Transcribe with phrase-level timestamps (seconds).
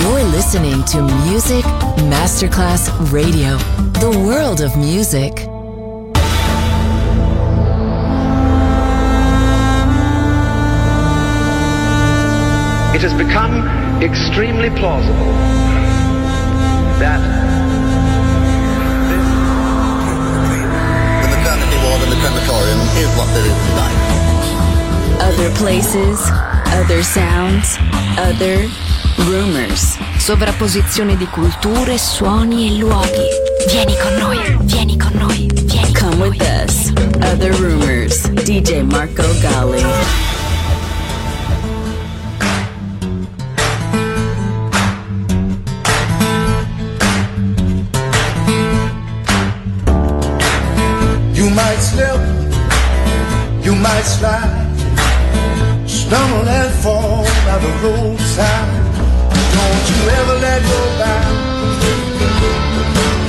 [0.00, 1.64] You're listening to Music
[2.10, 3.56] Masterclass Radio,
[4.00, 5.32] the world of music.
[12.94, 13.54] It has become
[14.02, 15.32] extremely plausible
[17.00, 17.20] that
[21.22, 23.98] The maternity ward in the crematorium is what there is tonight.
[25.20, 26.20] Other places,
[26.72, 27.76] other sounds,
[28.16, 28.68] other
[29.16, 29.96] rumors.
[30.18, 33.26] Sovrapposizione di culture, suoni e luoghi.
[33.70, 36.28] Vieni con noi, vieni con noi, vieni con Come noi.
[36.30, 36.92] with us.
[37.22, 38.28] Other rumors.
[38.30, 39.82] DJ Marco Gali.
[51.34, 52.20] You might slip,
[53.62, 54.66] you might slide,
[55.86, 58.85] stumble and fall by the roadside.
[59.66, 61.46] Don't you ever let go back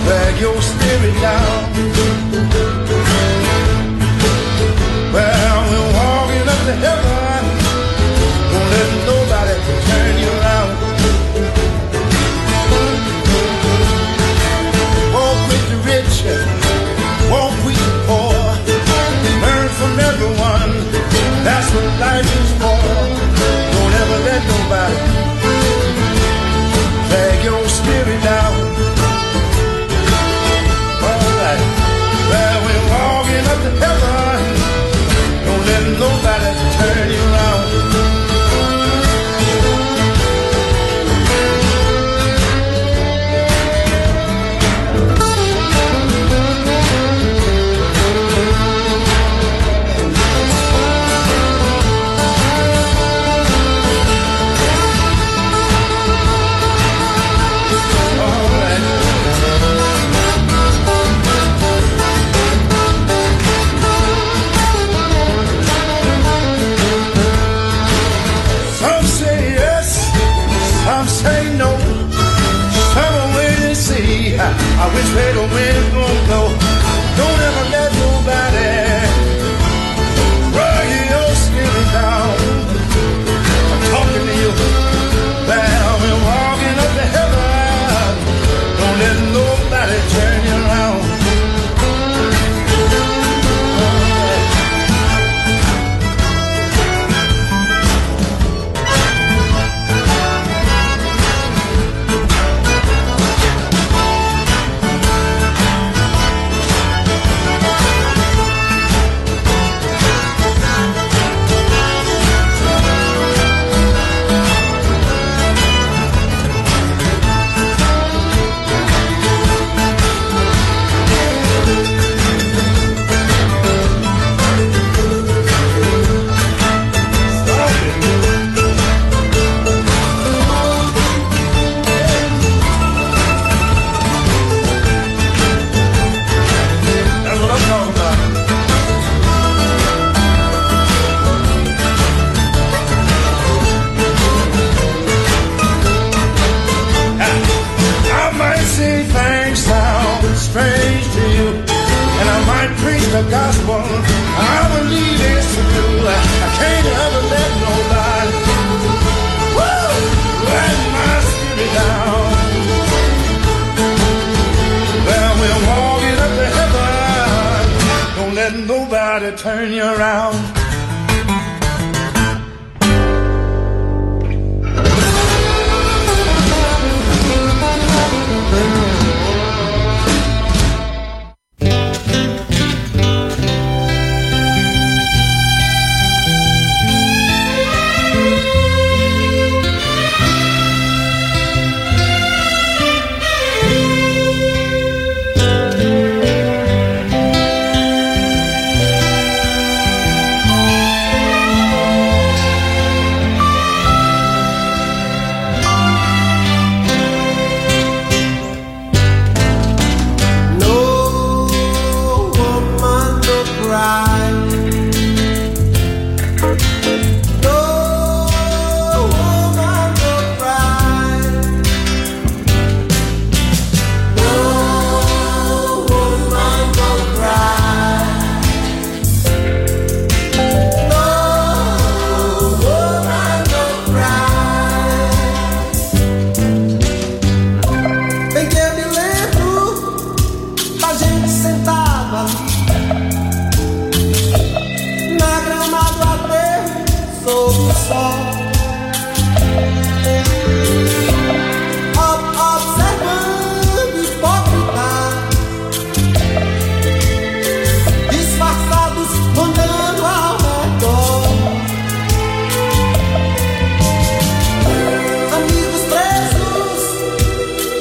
[0.08, 1.87] drag your spirit down.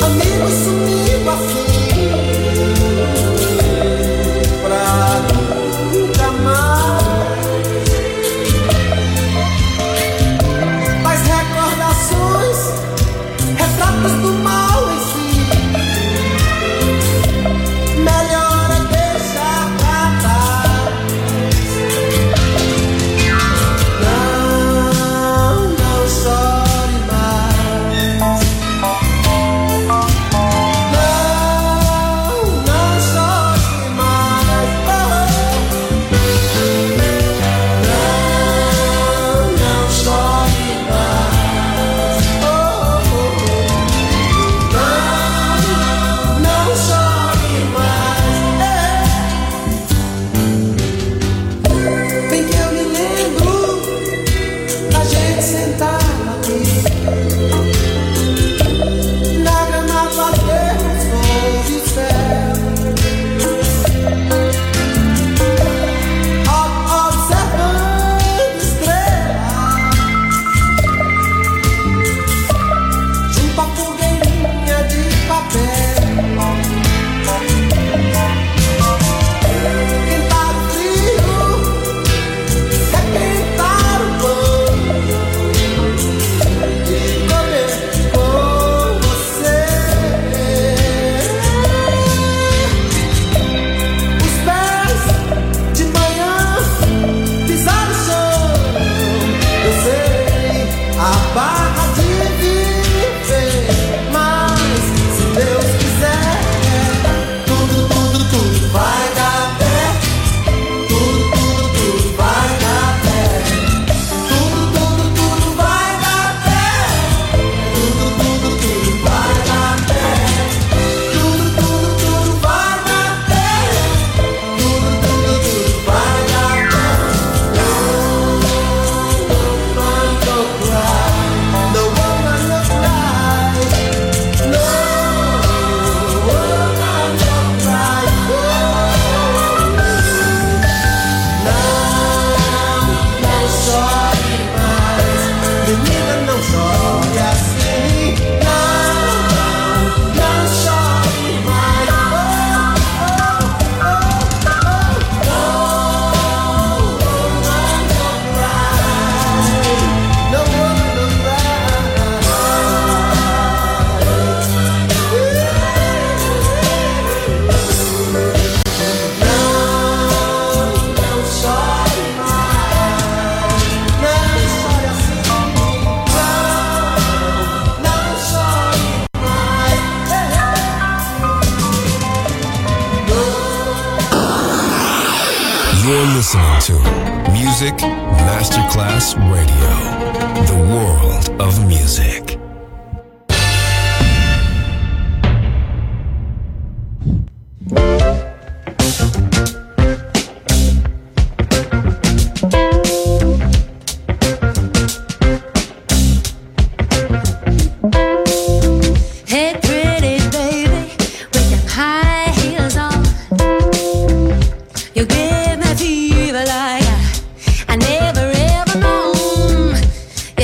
[0.06, 0.65] amigos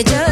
[0.05, 0.32] you're giving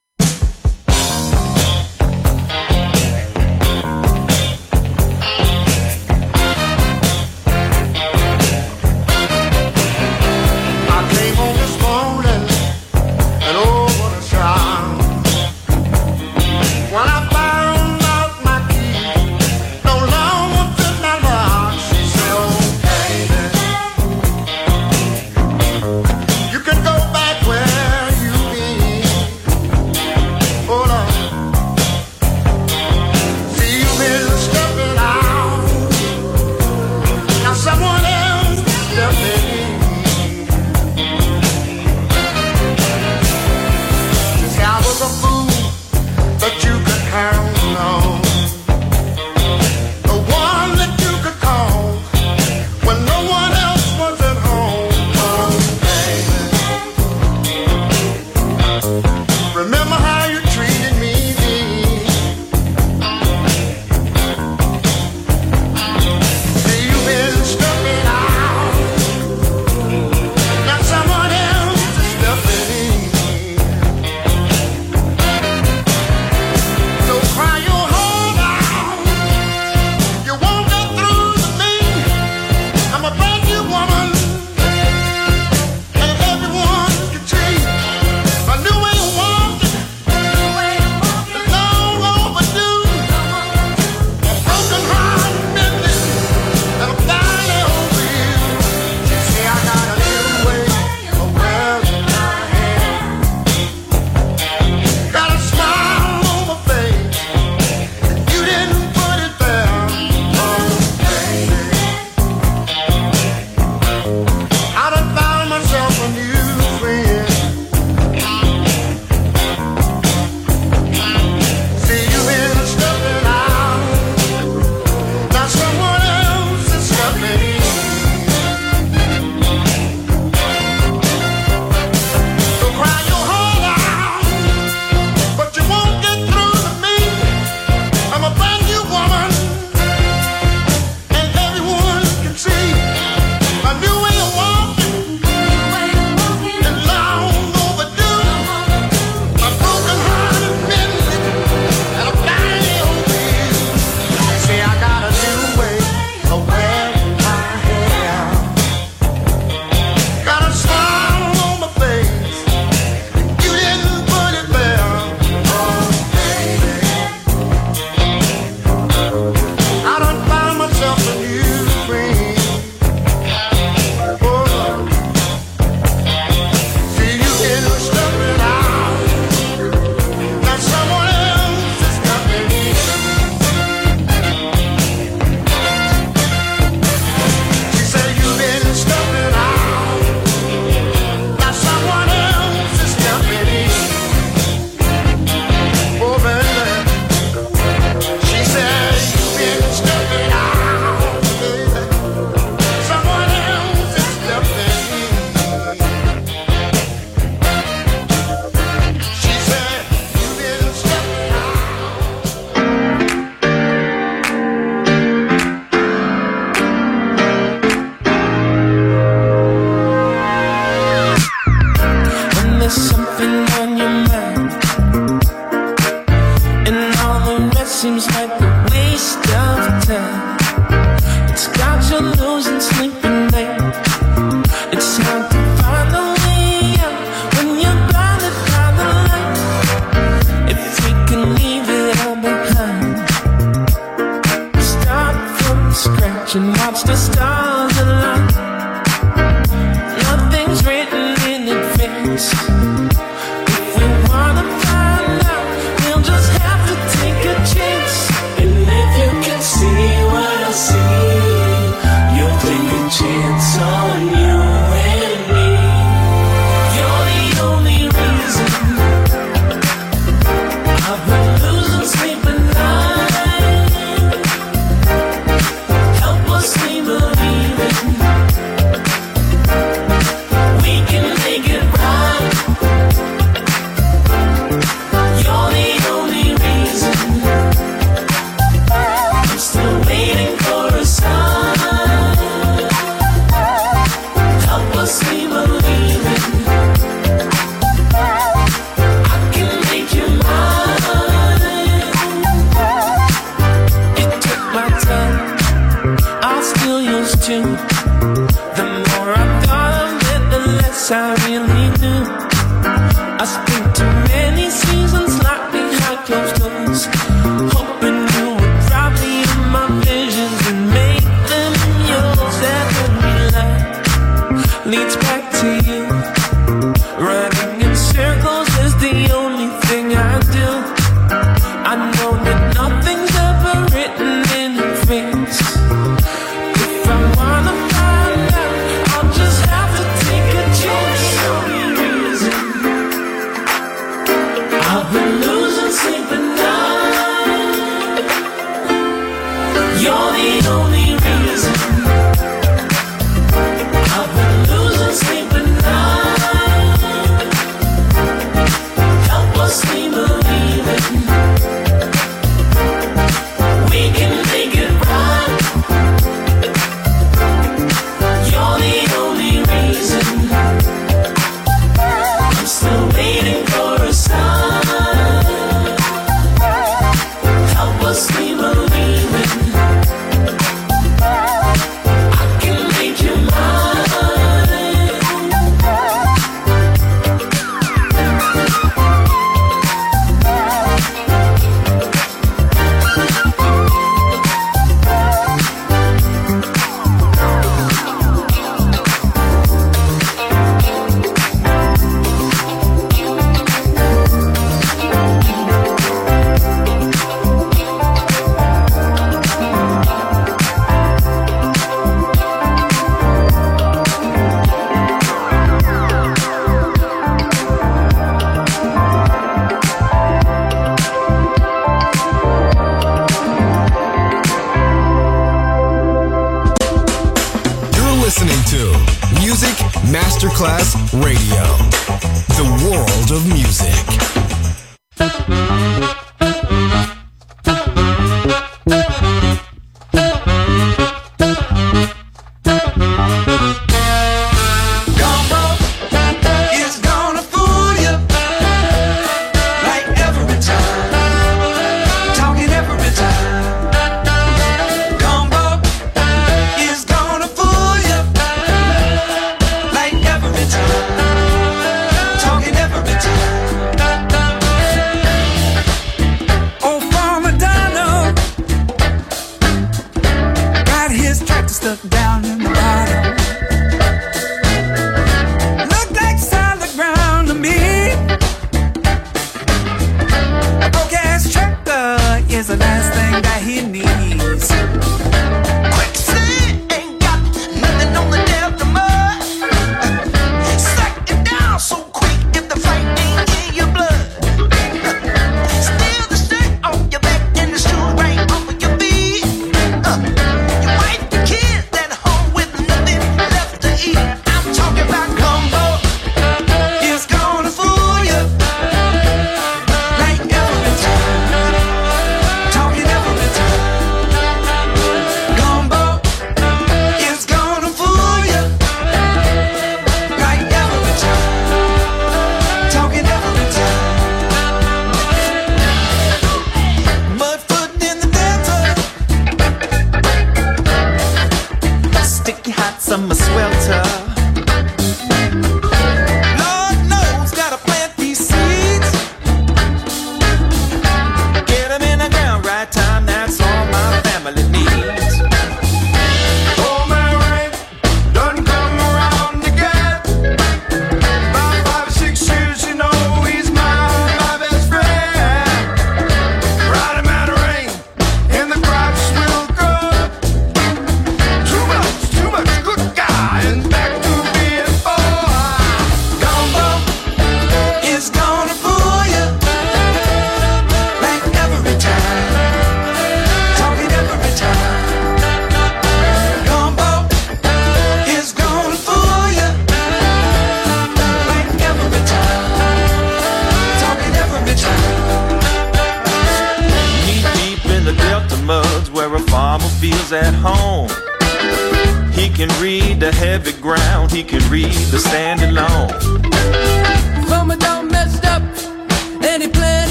[325.59, 326.20] You.